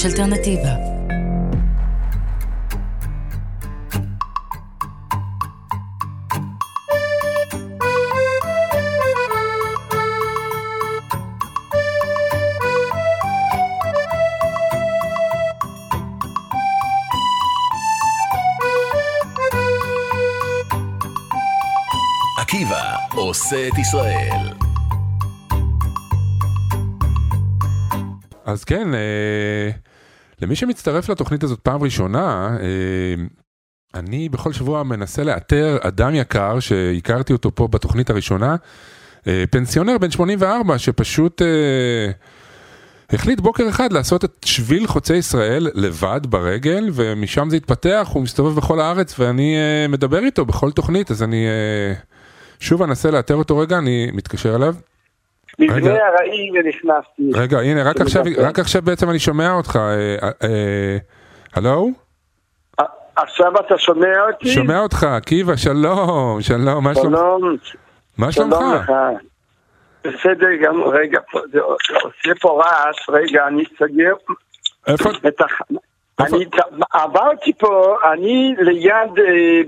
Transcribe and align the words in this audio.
יש 0.00 0.06
אלטרנטיבה. 0.06 0.74
עקיבא 22.38 22.96
עושה 23.14 23.68
את 23.68 23.78
ישראל. 23.78 24.48
אז 28.44 28.64
כן, 28.64 28.94
אה, 28.94 29.89
למי 30.42 30.56
שמצטרף 30.56 31.08
לתוכנית 31.08 31.42
הזאת 31.42 31.60
פעם 31.60 31.82
ראשונה, 31.82 32.56
אה, 32.60 33.24
אני 33.94 34.28
בכל 34.28 34.52
שבוע 34.52 34.82
מנסה 34.82 35.24
לאתר 35.24 35.78
אדם 35.82 36.14
יקר 36.14 36.60
שהכרתי 36.60 37.32
אותו 37.32 37.54
פה 37.54 37.68
בתוכנית 37.68 38.10
הראשונה, 38.10 38.56
אה, 39.26 39.44
פנסיונר 39.50 39.98
בן 39.98 40.10
84 40.10 40.78
שפשוט 40.78 41.42
אה, 41.42 42.10
החליט 43.12 43.40
בוקר 43.40 43.68
אחד 43.68 43.92
לעשות 43.92 44.24
את 44.24 44.36
שביל 44.44 44.86
חוצה 44.86 45.14
ישראל 45.14 45.68
לבד 45.74 46.20
ברגל 46.28 46.90
ומשם 46.92 47.50
זה 47.50 47.56
התפתח, 47.56 48.08
הוא 48.12 48.22
מסתובב 48.22 48.56
בכל 48.56 48.80
הארץ 48.80 49.18
ואני 49.18 49.56
מדבר 49.88 50.24
איתו 50.24 50.44
בכל 50.44 50.72
תוכנית 50.72 51.10
אז 51.10 51.22
אני 51.22 51.46
שוב 52.60 52.82
אנסה 52.82 53.10
לאתר 53.10 53.34
אותו 53.34 53.58
רגע, 53.58 53.78
אני 53.78 54.10
מתקשר 54.12 54.56
אליו. 54.56 54.74
רגע. 55.58 55.74
מבנה 55.74 55.94
ארעי 55.94 56.50
ונכנסתי. 56.54 57.40
רגע, 57.40 57.58
הנה, 57.58 57.82
רק 57.90 58.00
עכשיו. 58.00 58.24
רק 58.38 58.58
עכשיו 58.58 58.82
בעצם 58.82 59.10
אני 59.10 59.18
שומע 59.18 59.52
אותך. 59.52 59.76
אה, 59.76 60.16
אה, 60.22 60.30
אה, 60.42 60.96
הלו? 61.54 61.90
עכשיו 63.16 63.52
אתה 63.66 63.78
שומע 63.78 64.20
אותי? 64.26 64.50
שומע 64.50 64.80
אותך, 64.80 65.04
עקיבא, 65.04 65.56
שלום, 65.56 66.40
שלום, 66.40 66.84
מה 66.84 66.94
שלומך? 66.94 67.18
שלום, 67.18 67.56
מה 68.18 68.32
שלום 68.32 68.50
שלומך? 68.50 68.82
לך. 68.82 68.92
בסדר 70.04 70.48
גם, 70.62 70.82
רגע, 70.82 71.20
עושה 71.60 72.34
פה 72.40 72.62
רעש, 72.62 73.08
רגע, 73.08 73.46
אני 73.46 73.64
אסגר 73.64 74.12
איפה? 74.86 75.10
אני 76.20 76.44
עברתי 76.92 77.52
פה, 77.58 77.96
אני 78.12 78.54
ליד 78.58 79.18
אה, 79.18 79.60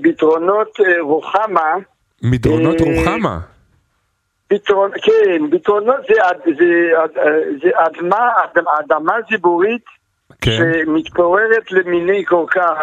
רוחמה, 1.00 1.75
מדרונות 2.22 2.80
רוחמה. 2.80 3.38
פתרון, 4.53 4.91
כן, 5.03 5.50
פתרונות 5.50 5.97
זה, 6.08 6.22
אד- 6.31 6.56
זה, 6.58 6.64
אד- 7.05 7.19
אה, 7.19 7.33
זה 7.62 7.70
אדמה, 7.75 8.28
אדמה, 8.45 8.70
אדמה 8.81 9.12
ציבורית 9.28 9.83
כן, 10.41 10.50
שמתפוררת 10.84 11.72
למיני 11.72 12.25
קורקר, 12.25 12.75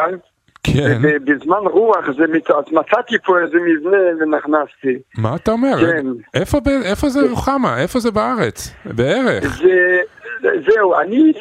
כן. 0.64 0.98
ובזמן 1.02 1.58
רוח 1.58 2.06
זה 2.17 2.28
מת... 2.28 2.52
אז 2.52 2.64
מצאתי 2.72 3.16
פה 3.26 3.39
איזה 3.39 3.58
מבנה 3.66 3.98
ונכנסתי. 4.20 5.00
מה 5.17 5.36
אתה 5.36 5.52
אומר? 5.52 5.76
כן. 5.80 6.06
איפה 6.34 6.58
איפה 6.86 7.09
זה 7.09 7.20
רוחמה? 7.30 7.81
איפה 7.81 8.00
זה 8.00 8.11
בארץ? 8.11 8.72
בערך. 8.86 9.44
זה, 9.64 10.00
זהו, 10.42 10.95
אני, 11.00 11.34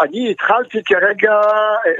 אני 0.00 0.30
התחלתי 0.30 0.82
כרגע, 0.84 1.40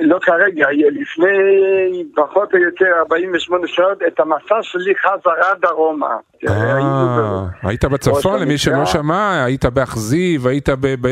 לא 0.01 0.19
כרגע, 0.23 0.67
לפני 0.93 2.05
פחות 2.15 2.55
או 2.55 2.59
יותר 2.59 2.87
48 2.99 3.67
שעות 3.67 3.99
את 4.07 4.21
המסע 4.21 4.63
שלי 4.63 4.95
חזרה 4.95 5.55
דרומה. 5.63 6.17
אה, 6.49 7.47
היית 7.63 7.85
בצפון, 7.85 8.41
למי 8.41 8.59
שלא. 8.59 8.87
שמע, 8.87 9.45
היית 9.45 9.65
באכזיב, 9.65 10.47
היית 10.47 10.69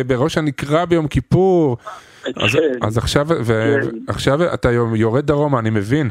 בראש 0.06 0.38
הנקרה 0.38 0.86
ביום 0.86 1.08
כיפור. 1.08 1.76
אז, 2.36 2.50
כן. 2.52 2.58
אז 2.86 2.98
עכשיו, 2.98 3.26
ו- 3.28 3.74
כן. 3.82 3.96
עכשיו 4.08 4.54
אתה 4.54 4.70
יורד 4.94 5.26
דרומה, 5.26 5.58
אני 5.58 5.70
מבין. 5.70 6.10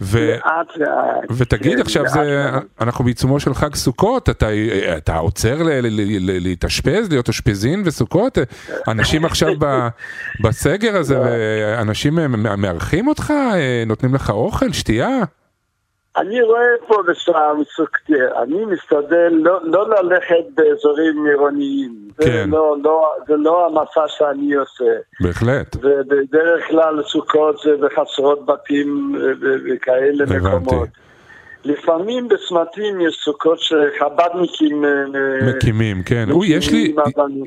ו- 0.00 0.30
לאט 0.30 0.76
לאט. 0.76 1.30
ותגיד 1.30 1.74
כן, 1.74 1.80
עכשיו 1.80 2.02
לאט 2.02 2.12
זה 2.12 2.20
לאט. 2.52 2.62
אנחנו 2.80 3.04
בעיצומו 3.04 3.40
של 3.40 3.54
חג 3.54 3.74
סוכות 3.74 4.30
אתה 4.30 4.48
אתה 4.96 5.16
עוצר 5.16 5.62
ל- 5.62 5.68
ל- 5.70 5.86
ל- 5.86 6.30
ל- 6.30 6.42
להתאשפז 6.42 7.10
להיות 7.10 7.28
אושפזין 7.28 7.82
וסוכות 7.84 8.38
אנשים 8.88 9.24
עכשיו 9.24 9.48
ב- 9.58 9.88
בסגר 10.40 10.96
הזה 10.96 11.18
אנשים 11.80 12.14
מארחים 12.58 13.08
אותך 13.08 13.30
אה, 13.54 13.82
נותנים 13.86 14.14
לך 14.14 14.30
אוכל 14.30 14.72
שתייה 14.72 15.18
אני 16.16 16.42
רואה 16.42 16.68
פה 16.86 17.02
ושם, 17.06 17.62
אני 18.42 18.64
משתדל 18.64 19.32
לא, 19.32 19.60
לא 19.64 19.88
ללכת 19.88 20.44
באזורים 20.54 21.26
עירוניים. 21.26 22.06
זה, 22.18 22.24
כן. 22.24 22.50
לא, 22.50 22.76
לא, 22.84 23.12
זה 23.28 23.34
לא 23.36 23.66
המסע 23.66 24.08
שאני 24.08 24.54
עושה. 24.54 24.84
בהחלט 25.20 25.76
ובדרך 25.76 26.68
כלל 26.68 27.02
סוכות 27.02 27.58
זה 27.58 27.70
בחצרות 27.80 28.46
בתים 28.46 29.14
ו- 29.14 29.32
ו- 29.40 29.56
וכאלה 29.66 30.24
הבנתי. 30.24 30.76
לפעמים 31.64 32.28
בצמתים 32.28 33.00
יש 33.00 33.20
סוכות 33.24 33.58
שחב"דניקים 33.58 34.84
אה, 34.84 34.90
אה, 34.90 35.54
מקימים 35.54 36.02
כן 36.02 36.30
אוי 36.30 36.48
יש 36.48 36.70
לי 36.70 36.94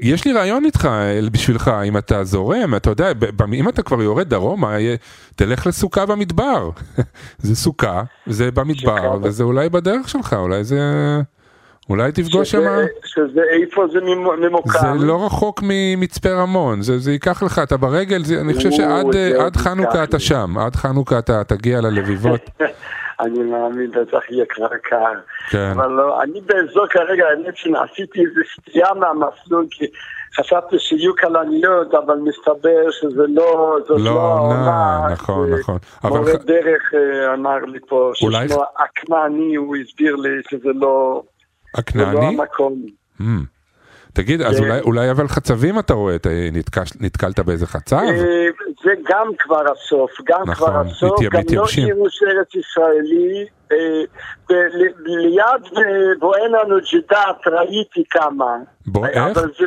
יש 0.02 0.26
לי 0.26 0.34
רעיון 0.34 0.66
איתך 0.66 0.90
בשבילך 1.32 1.72
אם 1.88 1.98
אתה 1.98 2.24
זורם 2.24 2.76
אתה 2.76 2.90
יודע 2.90 3.12
אם 3.54 3.70
אתה 3.70 3.82
כבר 3.82 4.02
יורד 4.02 4.30
דרומה 4.30 4.78
אה, 4.80 4.96
תלך 5.36 5.68
לסוכה 5.68 6.06
במדבר 6.06 6.70
זה 7.38 7.56
סוכה 7.56 8.04
זה 8.28 8.52
במדבר 8.52 9.02
סוכה. 9.02 9.18
וזה 9.28 9.44
אולי 9.44 9.70
בדרך 9.70 10.10
שלך 10.10 10.34
אולי 10.34 10.64
זה 10.64 10.80
אולי 11.90 12.12
תפגוש 12.12 12.52
שם 12.52 12.62
שזה, 12.62 12.86
שזה 13.06 13.42
איפה 13.62 13.86
זה 13.94 14.00
ממ- 14.02 14.42
ממוקם. 14.42 15.00
זה 15.00 15.06
לא 15.06 15.26
רחוק 15.26 15.64
ממצפה 15.64 16.30
רמון, 16.30 16.82
זה, 16.82 17.00
זה 17.00 17.12
ייקח 17.12 17.44
לך, 17.44 17.60
אתה 17.64 17.78
ברגל, 17.78 18.24
זה, 18.24 18.42
אני 18.42 18.54
חושב 18.54 18.72
שעד 18.72 19.06
זה 19.14 19.34
עד 19.46 19.56
חנוכה 19.56 20.04
אתה. 20.04 20.20
שם, 20.20 20.58
עד 20.58 20.76
חנוכה 20.76 21.20
אתה 21.20 21.44
תגיע 21.44 21.82
ללביבות. 21.82 22.42
אני 23.20 23.40
מאמין, 23.44 23.92
בטח 23.92 24.20
יהיה 24.30 24.46
כבר 24.50 24.68
קר. 24.84 25.20
כן. 25.50 25.72
אבל 25.76 25.88
לא, 25.88 26.24
אני 26.24 26.42
באזור 26.42 26.88
כרגע, 26.88 27.26
האמת 27.28 27.58
שעשיתי 27.58 28.20
איזה 28.20 28.42
סטייה 28.60 28.88
מהמסלול, 28.94 29.68
כי 29.72 29.86
חשבתי 30.40 30.76
שיהיו 30.80 31.16
כלניות, 31.16 31.94
אבל 31.94 32.16
מסתבר 32.18 32.92
שזה 32.92 33.24
לא, 33.28 33.78
זאת 33.88 34.00
לא 34.02 34.06
לא 34.06 34.22
העונה, 34.22 34.56
העונה. 34.96 35.14
נכון, 35.14 35.50
זה 35.50 35.56
נכון. 35.60 35.78
אבל 36.04 36.20
מורה 36.20 36.32
ח- 36.34 36.46
דרך 36.46 36.82
אה, 36.94 37.34
אמר 37.34 37.58
לי 37.66 37.80
פה, 37.88 38.12
אולי- 38.24 38.50
ששמו 38.50 38.64
הכנעני, 38.78 39.56
הוא 39.56 39.76
הסביר 39.76 40.16
לי 40.16 40.30
שזה 40.50 40.70
לא, 40.74 41.24
זה 41.94 42.04
לא? 42.14 42.22
המקום. 42.22 42.86
Mm. 43.22 43.24
תגיד, 44.14 44.42
אז 44.42 44.58
כן. 44.58 44.64
אולי, 44.64 44.80
אולי 44.82 45.12
אבל 45.12 45.28
חצבים 45.28 45.80
אתה 45.80 45.94
רואה, 45.94 46.16
נתקלת 47.00 47.40
באיזה 47.40 47.68
חצב? 47.68 48.02
זה 48.84 48.92
גם 49.10 49.32
כבר 49.40 49.64
הסוף, 49.72 50.12
גם 50.26 50.42
נכון, 50.48 50.56
כבר 50.70 50.80
הסוף, 50.80 51.20
גם 51.32 51.42
לא. 51.82 51.86
גירוש 51.86 52.20
ארץ 52.24 52.56
ישראלי. 52.56 53.46
אה, 53.72 54.04
ליד 55.06 55.44
אה, 55.78 55.82
בואנה 56.20 56.58
נוג'ידת 56.68 57.48
ראיתי 57.48 58.04
כמה. 58.10 58.58
בוא- 58.88 59.06
אה, 59.06 59.28
איך? 59.28 59.40
זה 59.40 59.66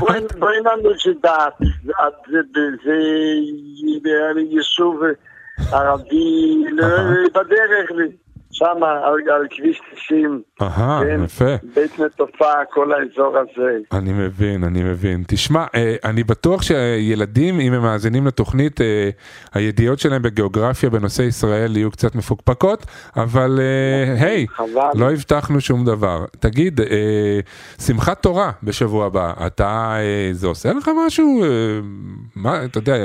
בואנה? 0.00 0.12
בואנה- 0.14 0.38
בואנה 0.38 0.70
נוג'ידת, 0.82 1.54
זה- 1.84 1.92
יישוב 4.50 5.00
ערבי 5.72 6.64
לא. 6.72 6.86
בדרך, 7.34 7.90
שם 8.52 8.82
על 8.82 9.20
על 9.30 9.46
כביש 9.50 9.80
90. 9.94 10.42
אהה, 10.62 11.00
כן, 11.04 11.24
יפה. 11.24 11.54
בית 11.74 11.98
נטופה, 11.98 12.52
כל 12.70 12.92
האזור 12.92 13.36
הזה. 13.38 13.78
אני 13.92 14.12
מבין, 14.12 14.64
אני 14.64 14.82
מבין. 14.82 15.24
תשמע, 15.26 15.64
אה, 15.74 15.96
אני 16.04 16.24
בטוח 16.24 16.62
שילדים, 16.62 17.60
אם 17.60 17.72
הם 17.72 17.82
מאזינים 17.82 18.26
לתוכנית, 18.26 18.80
אה, 18.80 19.10
הידיעות 19.54 19.98
שלהם 19.98 20.22
בגיאוגרפיה 20.22 20.90
בנושא 20.90 21.22
ישראל 21.22 21.76
יהיו 21.76 21.90
קצת 21.90 22.14
מפוקפקות, 22.14 22.86
אבל 23.16 23.60
אה, 23.60 24.24
היי, 24.26 24.46
חבל. 24.48 24.90
לא 24.94 25.12
הבטחנו 25.12 25.60
שום 25.60 25.84
דבר. 25.84 26.24
תגיד, 26.40 26.80
שמחת 27.86 28.22
תורה 28.22 28.50
בשבוע 28.62 29.06
הבא, 29.06 29.32
אתה, 29.46 29.96
זה 30.32 30.46
עושה 30.46 30.72
לך 30.72 30.90
משהו? 31.06 31.44
מה, 32.36 32.64
אתה 32.64 32.78
יודע, 32.78 32.96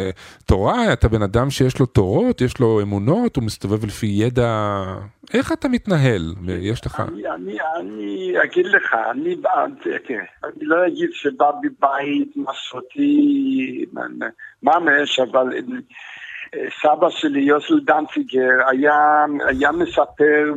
תורה, 0.45 0.93
אתה 0.93 1.07
בן 1.07 1.21
אדם 1.21 1.49
שיש 1.49 1.79
לו 1.79 1.85
תורות, 1.85 2.41
יש 2.41 2.59
לו 2.59 2.81
אמונות, 2.81 3.35
הוא 3.35 3.43
מסתובב 3.43 3.85
לפי 3.85 4.07
ידע, 4.07 4.83
איך 5.33 5.51
אתה 5.51 5.67
מתנהל? 5.67 6.33
יש 6.47 6.85
לך... 6.85 6.99
אני, 6.99 7.29
אני, 7.29 7.57
אני 7.79 8.33
אגיד 8.43 8.65
לך, 8.65 8.95
אני, 9.11 9.35
כן, 10.07 10.23
אני 10.43 10.65
לא 10.65 10.87
אגיד 10.87 11.09
שבא 11.13 11.51
מבית 11.63 12.33
מסורתי 12.35 13.85
ממש, 14.63 15.19
אבל 15.19 15.49
סבא 16.81 17.09
שלי, 17.09 17.41
יוסל 17.41 17.79
דנציגר, 17.79 18.49
היה, 18.67 19.25
היה 19.47 19.71
מספר 19.71 20.53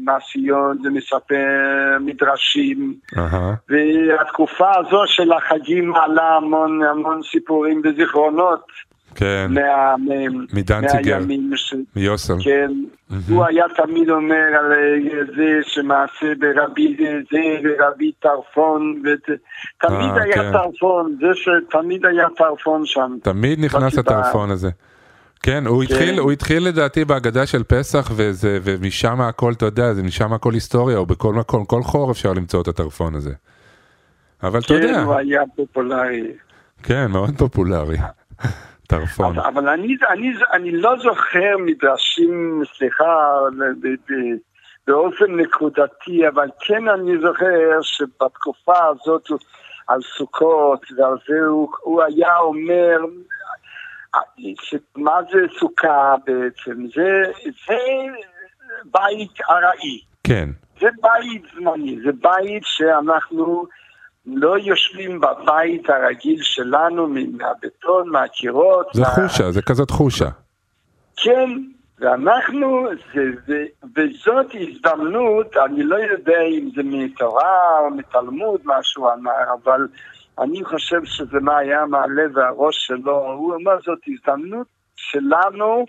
מעשיות 0.00 0.76
ומספר 0.84 1.96
מדרשים, 2.00 2.94
אהה, 3.18 3.54
והתקופה 3.68 4.70
הזו 4.78 5.02
של 5.06 5.32
החגים 5.32 5.88
מעלה 5.88 6.36
המון, 6.36 6.82
המון 6.82 7.20
סיפורים 7.22 7.82
וזיכרונות. 7.84 8.66
כן, 9.14 9.50
מדנציגר. 10.52 11.18
מיוסל. 11.96 12.34
כן, 12.44 12.70
הוא 13.28 13.44
היה 13.44 13.64
תמיד 13.76 14.10
אומר 14.10 14.46
על 14.58 14.72
זה 15.36 15.60
שמעשה 15.62 16.26
ברבי 16.38 16.96
זה 17.30 17.38
ורבי 17.64 18.12
טרפון, 18.12 19.02
ותמיד 19.04 20.10
אה, 20.16 20.22
היה 20.22 20.34
כן. 20.34 20.52
טרפון, 20.52 21.16
זה 21.20 21.26
שתמיד 21.34 22.06
היה 22.06 22.26
טרפון 22.36 22.86
שם. 22.86 23.16
תמיד 23.22 23.64
נכנס 23.64 23.94
בכיתה. 23.94 24.18
הטרפון 24.18 24.50
הזה. 24.50 24.70
כן, 25.42 25.66
הוא 25.66 25.82
התחיל, 25.82 26.18
הוא 26.18 26.32
התחיל 26.32 26.68
לדעתי 26.68 27.04
בהגדה 27.04 27.46
של 27.46 27.62
פסח, 27.62 28.10
וזה, 28.16 28.58
ומשם 28.62 29.20
הכל, 29.20 29.52
אתה 29.52 29.66
יודע, 29.66 29.94
זה 29.94 30.02
משם 30.02 30.32
הכל 30.32 30.54
היסטוריה, 30.54 30.96
או 30.96 31.06
בכל 31.06 31.34
מקום, 31.34 31.64
כל 31.64 31.82
חור 31.82 32.10
אפשר 32.10 32.32
למצוא 32.32 32.62
את 32.62 32.68
הטרפון 32.68 33.14
הזה. 33.14 33.32
אבל 34.42 34.58
אתה 34.58 34.68
כן, 34.68 34.74
יודע, 34.74 35.02
הוא 35.02 35.14
היה 35.14 35.42
פופולרי. 35.56 36.32
כן, 36.82 37.06
מאוד 37.10 37.30
פופולרי. 37.38 37.96
טרפון. 38.98 39.38
אבל, 39.38 39.68
אני, 39.68 39.96
אני, 40.08 40.32
אני 40.52 40.70
לא 40.70 40.96
זוכר 40.98 41.56
מדרשים, 41.58 42.62
סליחה, 42.76 43.38
באופן 44.86 45.36
נקודתי, 45.36 46.28
אבל 46.28 46.48
כן 46.60 46.88
אני 46.88 47.12
זוכר 47.22 47.82
שבתקופה 47.82 48.86
הזאת 48.86 49.28
על 49.86 50.00
סוכות 50.02 50.86
ועל 50.96 51.14
זה 51.28 51.46
הוא, 51.48 51.68
הוא 51.80 52.02
היה 52.02 52.36
אומר, 52.36 52.98
מה 54.96 55.18
זה 55.32 55.38
סוכה 55.58 56.14
בעצם? 56.26 56.86
זה, 56.94 57.22
זה 57.66 57.78
בית 58.84 59.40
ארעי. 59.50 60.00
כן, 60.24 60.48
זה 60.80 60.86
בית 61.02 61.42
זמני, 61.54 61.98
זה 62.04 62.10
בית 62.12 62.62
שאנחנו 62.64 63.66
לא 64.26 64.58
יושבים 64.58 65.20
בבית 65.20 65.90
הרגיל 65.90 66.38
שלנו 66.42 67.08
מהבטון, 67.08 68.08
מהקירות. 68.08 68.86
זה 68.94 69.02
מה- 69.02 69.08
חושה, 69.08 69.50
זה 69.50 69.62
כזאת 69.62 69.90
חושה. 69.90 70.28
כן, 71.16 71.50
ואנחנו, 71.98 72.86
זה, 73.14 73.20
זה, 73.46 73.64
וזאת 73.96 74.46
הזדמנות, 74.54 75.56
אני 75.56 75.82
לא 75.82 75.96
יודע 75.96 76.40
אם 76.42 76.70
זה 76.76 76.82
מתורה 76.84 77.78
או 77.80 77.90
מתלמוד, 77.90 78.60
מה 78.64 78.74
שהוא 78.82 79.12
אמר, 79.12 79.54
אבל 79.64 79.86
אני 80.38 80.64
חושב 80.64 81.04
שזה 81.04 81.38
מה 81.40 81.56
היה 81.58 81.86
מהלב 81.86 82.36
והראש 82.36 82.86
שלו. 82.86 83.26
הוא 83.32 83.54
אמר, 83.54 83.72
זאת 83.86 83.98
הזדמנות 84.08 84.66
שלנו 84.96 85.86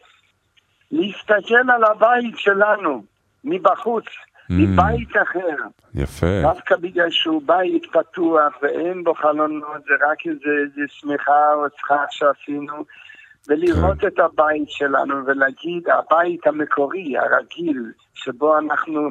להסתכל 0.92 1.72
על 1.76 1.84
הבית 1.84 2.38
שלנו 2.38 3.04
מבחוץ, 3.44 4.06
מבית 4.50 5.10
אחר. 5.24 5.56
יפה. 5.96 6.42
דווקא 6.42 6.76
בגלל 6.76 7.10
שהוא 7.10 7.42
בית 7.46 7.86
פתוח 7.86 8.54
ואין 8.62 9.04
בו 9.04 9.14
חלונות, 9.14 9.84
זה 9.88 9.94
רק 10.12 10.18
איזה, 10.26 10.50
איזה 10.64 10.82
שמחה 10.88 11.54
או 11.54 11.70
צחק 11.70 12.06
שעשינו, 12.10 12.74
ולראות 13.50 14.00
כן. 14.00 14.08
את 14.08 14.20
הבית 14.20 14.70
שלנו 14.70 15.26
ולהגיד, 15.26 15.84
הבית 15.90 16.48
המקורי, 16.48 17.14
הרגיל, 17.18 17.92
שבו 18.14 18.58
אנחנו 18.58 19.10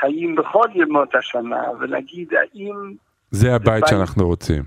חיים 0.00 0.34
בכל 0.36 0.68
ימות 0.74 1.14
השנה, 1.14 1.62
ולהגיד, 1.80 2.32
האם 2.34 2.92
זה 3.30 3.54
הבית 3.54 3.82
בית- 3.82 3.86
שאנחנו 3.90 4.26
רוצים. 4.26 4.62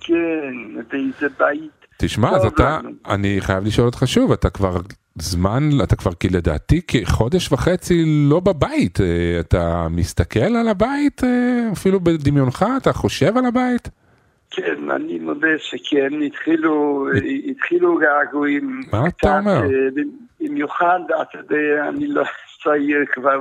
כן, 0.00 0.54
ואיזה 0.90 1.28
בית... 1.38 1.81
תשמע, 2.04 2.30
אז 2.30 2.44
אתה, 2.44 2.78
לנו. 2.82 2.90
אני 3.08 3.36
חייב 3.40 3.64
לשאול 3.64 3.86
אותך 3.86 4.02
שוב, 4.06 4.32
אתה 4.32 4.50
כבר 4.50 4.76
זמן, 5.14 5.62
אתה 5.82 5.96
כבר, 5.96 6.12
כי 6.20 6.28
לדעתי 6.28 6.80
כחודש 6.86 7.52
וחצי 7.52 8.04
לא 8.30 8.40
בבית, 8.40 9.00
אה, 9.00 9.40
אתה 9.40 9.86
מסתכל 9.90 10.56
על 10.56 10.68
הבית, 10.68 11.24
אה, 11.24 11.72
אפילו 11.72 12.00
בדמיונך, 12.00 12.66
אתה 12.76 12.92
חושב 12.92 13.36
על 13.36 13.46
הבית? 13.46 13.88
כן, 14.50 14.90
אני 14.90 15.18
מודה 15.18 15.58
שכן, 15.58 16.22
התחילו, 16.26 17.06
התחילו 17.50 17.98
געגועים. 17.98 18.80
מה 18.92 19.08
אתה 19.08 19.38
אומר? 19.38 19.62
אה, 19.62 19.68
במיוחד, 20.40 21.00
אתה 21.22 21.38
יודע, 21.38 21.88
אני 21.88 22.06
לא 22.06 22.22
צעיר 22.64 23.04
כבר, 23.12 23.38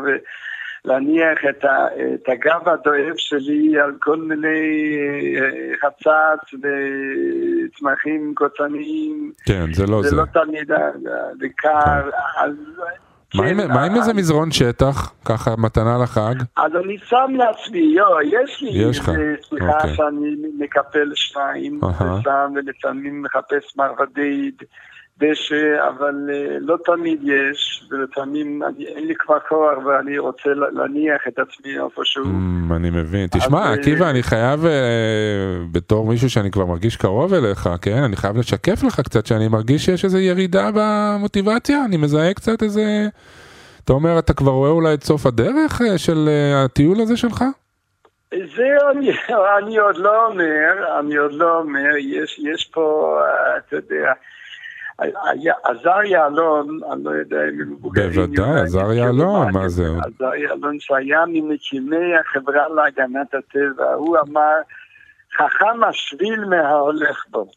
להניח 0.86 1.38
את, 1.50 1.66
ה, 1.66 1.88
את 2.14 2.30
הגב 2.30 2.70
הדואב 2.70 3.14
שלי 3.18 3.80
על 3.80 3.92
כל 4.00 4.18
מיני 4.18 4.60
אה, 5.42 5.78
חצץ 5.82 6.54
וצמחים 6.54 8.34
קוצניים. 8.36 9.32
כן, 9.46 9.74
זה 9.74 9.86
לא 9.88 10.02
זה 10.04 10.10
זה. 10.10 10.16
לא 10.16 10.26
תמיד 10.26 10.72
וקר, 11.42 12.10
אז... 12.42 12.52
מה 13.36 13.46
עם- 13.48 13.62
כן, 13.62 13.68
מה 13.68 13.84
עם 13.84 13.96
איזה 13.96 14.14
מזרון 14.14 14.52
שטח, 14.52 15.14
ככה 15.26 15.52
מתנה 15.58 15.98
לחג? 16.04 16.36
אז 16.58 16.72
אני 16.84 16.98
שם 17.04 17.32
לעצמי, 17.38 17.80
יו, 17.96 18.06
יש 18.24 18.62
לי 18.62 18.70
יש 18.70 19.00
לך, 19.00 19.10
איזה 19.10 19.36
סליחה 19.50 19.74
אוקיי. 19.78 19.96
שאני 19.96 20.36
מקפל 20.60 21.12
שניים. 21.16 21.80
ושם 21.84 22.54
ולפעמים 22.56 23.22
מחפש 23.22 23.78
מרבדי 23.78 24.52
דשא, 25.20 25.88
אבל 25.90 26.30
אה, 26.34 26.58
לא 26.60 26.78
תמיד 26.86 27.20
יש, 27.24 27.84
ולפעמים 27.92 28.62
אין 28.80 29.08
לי 29.08 29.16
כבר 29.16 29.40
כוח 29.50 29.86
ואני 29.86 30.18
רוצה 30.18 30.50
להניח 30.54 31.22
את 31.28 31.40
עצמי 31.40 31.80
איפשהו. 31.80 32.24
Mm, 32.24 32.76
אני 32.76 32.90
מבין. 32.90 33.28
תשמע, 33.32 33.72
אז, 33.72 33.80
עקיבא, 33.80 34.06
אה, 34.06 34.10
אני 34.10 34.24
חייב, 34.24 34.66
אה, 34.66 34.72
בתור 35.72 36.06
מישהו 36.08 36.30
שאני 36.30 36.52
כבר 36.52 36.66
מרגיש 36.66 36.96
קרוב 36.96 37.34
אליך, 37.34 37.70
כן? 37.82 38.04
אני 38.04 38.16
חייב 38.16 38.38
לשקף 38.38 38.84
לך 38.84 39.00
קצת 39.00 39.26
שאני 39.26 39.48
מרגיש 39.48 39.86
שיש 39.86 40.06
איזו 40.06 40.18
ירידה 40.18 40.70
במוטיבציה, 40.74 41.86
אני 41.86 41.98
מזהה 41.98 42.34
קצת 42.34 42.64
איזה... 42.64 43.08
אתה 43.84 43.94
אומר, 43.94 44.20
אתה 44.20 44.34
כבר 44.34 44.52
רואה 44.52 44.70
אולי 44.70 44.94
את 44.94 45.04
סוף 45.04 45.26
הדרך 45.26 45.82
אה, 45.82 45.98
של 45.98 46.28
אה, 46.28 46.64
הטיול 46.66 47.02
הזה 47.02 47.18
שלך? 47.18 47.44
זה 48.32 48.68
אני, 48.92 49.12
אני 49.58 49.78
עוד 49.78 49.98
לא 49.98 50.26
אומר, 50.26 51.00
אני 51.00 51.16
עוד 51.16 51.34
לא 51.34 51.58
אומר, 51.60 51.98
יש, 52.00 52.40
יש 52.40 52.70
פה, 52.74 53.18
אה, 53.22 53.58
אתה 53.58 53.76
יודע, 53.76 54.12
עזר 55.64 56.04
יעלון, 56.06 56.80
אני 56.92 57.04
לא 57.04 57.10
יודע 57.10 57.38
אם 57.38 57.62
הם 57.62 57.72
מבוגרים. 57.72 58.10
בוודאי, 58.10 58.62
עזר 58.62 58.92
יעלון, 58.94 59.54
מה 59.54 59.70
זה? 59.70 59.84
עזר 59.84 60.36
יעלון 60.36 60.78
שהיה 60.80 61.24
ממקימי 61.28 62.18
החברה 62.18 62.70
להגנת 62.70 63.34
הטבע, 63.34 63.94
הוא 63.94 64.18
אמר, 64.18 64.56
חכם 65.38 65.84
השביל 65.90 66.46
מההולך 66.46 67.26
בו. 67.30 67.48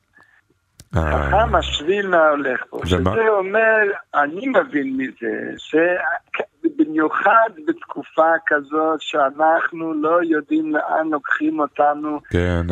אה, 0.96 1.00
חכם 1.12 1.54
השביל 1.54 2.08
מההולך 2.08 2.62
בו. 2.72 2.86
שזה 2.86 3.28
אומר, 3.28 3.78
אני 4.14 4.48
מבין 4.48 4.96
מזה, 4.96 5.50
שבמיוחד 5.56 7.50
בתקופה 7.66 8.30
כזאת 8.46 9.00
שאנחנו 9.00 9.94
לא 9.94 10.18
יודעים 10.22 10.72
לאן 10.72 11.08
לוקחים 11.10 11.60
אותנו. 11.60 12.20
כן, 12.30 12.66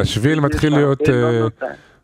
השביל, 0.00 0.40
מתחיל 0.40 0.72
להיות, 0.72 1.00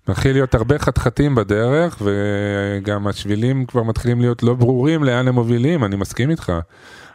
לא. 0.08 0.12
מתחיל 0.12 0.32
להיות 0.32 0.54
הרבה 0.54 0.78
חתחתים 0.78 1.34
בדרך, 1.34 2.02
וגם 2.02 3.06
השבילים 3.06 3.66
כבר 3.66 3.82
מתחילים 3.82 4.20
להיות 4.20 4.42
לא 4.42 4.54
ברורים 4.54 5.04
לאן 5.04 5.28
הם 5.28 5.34
מובילים, 5.34 5.84
אני 5.84 5.96
מסכים 5.96 6.30
איתך. 6.30 6.52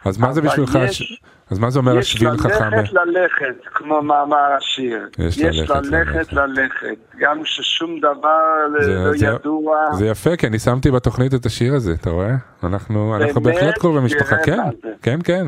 אז 0.04 0.18
מה 0.18 0.32
זה 0.32 0.40
בשבילך, 0.40 0.78
יש- 0.84 1.20
אז 1.50 1.58
מה 1.58 1.70
זה 1.70 1.78
אומר 1.78 1.98
יש 1.98 2.14
השביל 2.14 2.36
חכם? 2.36 2.48
ללכת 2.74 2.92
ללכת, 2.92 3.66
כמו 3.74 4.02
מאמר 4.02 4.36
השיר. 4.58 5.08
יש 5.18 5.38
יש 5.38 5.70
ללכת 5.70 5.74
ללכת 5.84 6.32
ללכת. 6.32 6.96
גם 7.20 7.40
ששום 7.44 7.98
דבר 7.98 8.38
זה- 8.82 8.94
לא 8.94 9.16
זה- 9.18 9.26
ידוע. 9.26 9.76
זה 9.92 10.06
יפה, 10.06 10.36
כי 10.36 10.46
אני 10.46 10.58
שמתי 10.58 10.90
בתוכנית 10.90 11.34
את 11.34 11.46
השיר 11.46 11.74
הזה, 11.74 11.92
אתה 11.92 12.10
רואה? 12.10 12.34
אנחנו, 12.64 13.16
אנחנו? 13.16 13.40
בהחלט 13.40 13.78
קרובי 13.78 14.00
משפחה, 14.00 14.36
כן. 14.44 14.58
כן, 15.02 15.18
כן. 15.24 15.46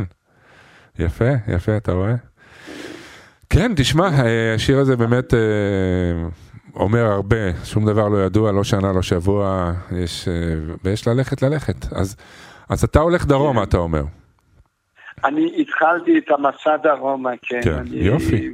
יפה, 0.98 1.30
יפה, 1.48 1.76
אתה 1.76 1.92
רואה? 1.92 2.14
כן, 3.50 3.72
תשמע, 3.76 4.08
אה, 4.24 4.54
השיר 4.54 4.78
הזה 4.78 4.96
באמת 4.96 5.34
אה, 5.34 5.38
אומר 6.76 7.04
הרבה, 7.04 7.36
שום 7.64 7.86
דבר 7.86 8.08
לא 8.08 8.24
ידוע, 8.24 8.52
לא 8.52 8.64
שנה, 8.64 8.92
לא 8.92 9.02
שבוע, 9.02 9.72
יש, 9.92 10.28
אה, 10.28 10.32
ויש 10.84 11.08
ללכת 11.08 11.42
ללכת. 11.42 11.92
אז, 11.92 12.16
אז 12.68 12.84
אתה 12.84 13.00
הולך 13.00 13.26
דרומה, 13.26 13.62
אתה 13.62 13.76
אומר. 13.76 14.02
אני 15.24 15.52
התחלתי 15.58 16.18
את 16.18 16.30
המסע 16.30 16.76
דרומה, 16.82 17.30
כן. 17.42 17.60
כן, 17.64 17.72
אני- 17.72 17.96
יופי. 17.96 18.50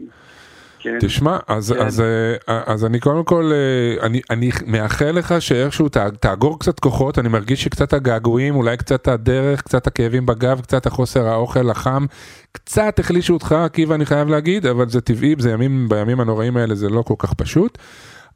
כן. 0.83 0.99
תשמע, 1.01 1.39
אז, 1.49 1.73
כן. 1.73 1.87
אז, 1.87 2.01
אה, 2.01 2.63
אז 2.67 2.85
אני 2.85 3.01
קודם 3.01 3.25
כל, 3.25 3.53
אה, 3.53 4.07
אני, 4.07 4.21
אני 4.31 4.51
מאחל 4.67 5.11
לך 5.11 5.35
שאיכשהו 5.43 5.89
ת, 5.89 5.97
תאגור 5.97 6.59
קצת 6.59 6.81
כוחות, 6.81 7.19
אני 7.19 7.29
מרגיש 7.29 7.63
שקצת 7.63 7.93
הגעגועים, 7.93 8.57
אולי 8.57 8.77
קצת 8.77 9.09
הדרך, 9.09 9.63
קצת 9.63 9.87
הכאבים 9.87 10.27
בגב, 10.27 10.61
קצת 10.61 10.87
החוסר 10.87 11.29
האוכל 11.29 11.71
החם, 11.71 12.07
קצת 12.53 12.99
החלישו 12.99 13.35
אותך, 13.35 13.53
עקיבא, 13.53 13.95
אני 13.95 14.07
חייב 14.07 14.29
להגיד, 14.29 14.67
אבל 14.67 14.89
זה 14.89 15.01
טבעי, 15.01 15.35
זה 15.39 15.51
ימים, 15.51 15.89
בימים 15.89 16.21
הנוראים 16.21 16.57
האלה 16.57 16.75
זה 16.75 16.89
לא 16.89 17.03
כל 17.03 17.15
כך 17.19 17.35
פשוט. 17.35 17.79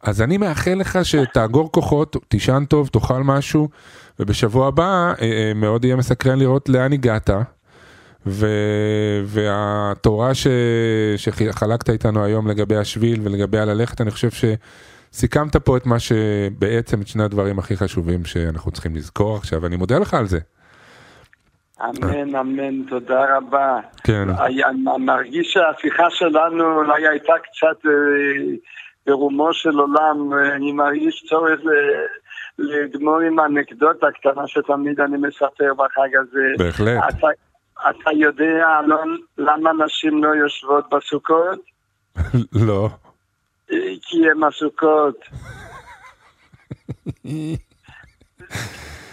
אז 0.03 0.23
אני 0.23 0.37
מאחל 0.37 0.75
לך 0.75 0.99
שתאגור 1.03 1.73
כוחות, 1.73 2.17
תישן 2.29 2.65
טוב, 2.69 2.89
תאכל 2.89 3.23
משהו, 3.23 3.69
ובשבוע 4.21 4.69
הבא 4.69 5.13
אה, 5.23 5.53
מאוד 5.55 5.85
יהיה 5.85 5.97
מסקרן 5.97 6.39
לראות 6.39 6.69
לאן 6.69 6.93
הגעת. 6.93 7.31
ו... 8.26 8.47
והתורה 9.25 10.35
ש... 10.35 10.47
שחלקת 11.16 11.90
איתנו 11.90 12.25
היום 12.25 12.49
לגבי 12.49 12.76
השביל 12.76 13.21
ולגבי 13.25 13.59
הללכת, 13.59 14.00
אני 14.00 14.11
חושב 14.11 14.28
שסיכמת 14.31 15.57
פה 15.57 15.76
את 15.76 15.87
מה 15.87 15.99
שבעצם, 15.99 17.00
את 17.00 17.09
שני 17.09 17.23
הדברים 17.23 17.59
הכי 17.59 17.76
חשובים 17.76 18.25
שאנחנו 18.25 18.71
צריכים 18.71 18.97
לזכור 18.97 19.37
עכשיו, 19.37 19.66
אני 19.66 19.76
מודה 19.76 19.99
לך 19.99 20.14
על 20.14 20.26
זה. 20.26 20.38
אמן, 21.83 22.37
אמן, 22.37 22.83
תודה 22.83 23.37
רבה. 23.37 23.78
כן. 24.04 24.28
אני 24.28 25.04
מרגיש 25.04 25.52
שהשיחה 25.52 26.11
שלנו 26.11 26.76
אולי 26.76 27.09
הייתה 27.09 27.33
קצת 27.43 27.87
אה, 27.87 27.93
ברומו 29.07 29.52
של 29.52 29.78
עולם, 29.78 30.33
אני 30.54 30.73
מרגיש 30.73 31.25
צורך 31.28 31.61
ל- 31.64 32.04
לגמור 32.59 33.21
עם 33.21 33.40
אנקדוטה 33.40 34.07
קטנה 34.11 34.47
שתמיד 34.47 35.00
אני 35.00 35.16
מספר 35.16 35.75
בחג 35.75 36.16
הזה. 36.21 36.64
בהחלט. 36.64 37.02
אתה, 37.81 38.11
יודע, 38.12 38.66
למה 39.38 39.71
נשים 39.85 40.25
לא 40.25 40.28
יושבות 40.28 40.85
בסוכות? 40.95 41.61
לא. 42.66 42.88
כי 44.02 44.31
הן 44.31 44.45
עסוקות. 44.45 45.16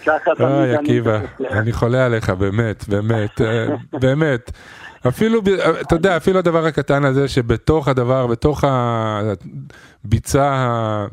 ככה 0.06 0.30
תמיד 0.36 0.48
אוי, 0.48 0.64
אני 0.64 0.74
עקיבא, 0.74 1.18
מספר. 1.18 1.58
אני 1.58 1.72
חולה 1.72 2.06
עליך, 2.06 2.30
באמת, 2.30 2.88
באמת, 2.88 3.40
אה, 3.40 3.66
באמת. 4.00 4.50
אפילו, 5.08 5.42
ב- 5.42 5.48
אתה 5.48 5.94
יודע, 5.94 6.16
אפילו 6.16 6.38
הדבר 6.38 6.66
הקטן 6.66 7.04
הזה 7.04 7.28
שבתוך 7.28 7.88
הדבר, 7.88 8.26
בתוך 8.26 8.64
הביצה 10.04 11.06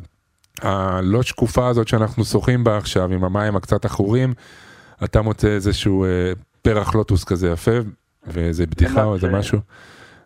הלא 0.61 1.23
שקופה 1.23 1.67
הזאת 1.67 1.87
שאנחנו 1.87 2.25
שוחים 2.25 2.63
בה 2.63 2.77
עכשיו, 2.77 3.13
עם 3.13 3.23
המים 3.23 3.55
הקצת 3.55 3.85
עכורים, 3.85 4.33
אתה 5.03 5.21
מוצא 5.21 5.47
איזשהו 5.47 6.05
אה, 6.05 6.31
פרח 6.61 6.95
לוטוס 6.95 7.23
כזה 7.23 7.49
יפה, 7.49 7.71
ואיזה 8.27 8.65
בדיחה 8.65 9.03
או 9.03 9.13
איזה. 9.15 9.29
משהו, 9.29 9.59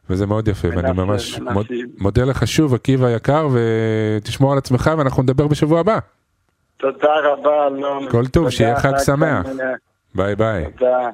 וזה 0.10 0.26
מאוד 0.28 0.48
יפה, 0.48 0.68
ואני 0.76 0.92
ממש. 0.92 1.40
מוד- 1.40 1.68
מודה 1.98 2.24
לך 2.26 2.48
שוב, 2.48 2.74
עקיבא 2.74 3.10
יקר, 3.10 3.48
ותשמור 3.54 4.52
על 4.52 4.58
עצמך, 4.58 4.92
ואנחנו 4.98 5.24
נדבר 5.24 5.48
בשבוע 5.48 5.80
הבא. 5.80 6.00
תודה 6.78 7.08
רבה, 7.24 7.68
אלון. 7.68 8.10
כל 8.12 8.28
טוב, 8.28 8.50
שיהיה 8.50 8.80
חג. 8.80 8.98
שמח. 9.06 9.46
ביי 10.16 10.36
ביי. 10.36 10.72
תודה. 10.78 11.10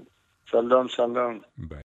שלום, 0.45 0.87
שלום. 0.87 1.39
ביי. 1.57 1.77